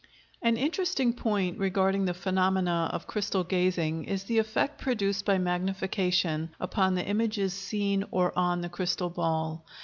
An 0.41 0.57
interesting 0.57 1.13
point 1.13 1.59
regarding 1.59 2.05
the 2.05 2.15
phenomena 2.15 2.89
of 2.91 3.05
crystal 3.05 3.43
gazing 3.43 4.05
is 4.05 4.23
the 4.23 4.39
effect 4.39 4.81
produced 4.81 5.25
by 5.25 5.37
magnification 5.37 6.49
upon 6.59 6.95
the 6.95 7.05
images 7.05 7.53
seen 7.53 8.01
in, 8.01 8.07
or 8.09 8.35
on, 8.35 8.61
the 8.61 8.69
crystal 8.69 9.11
ball. 9.11 9.63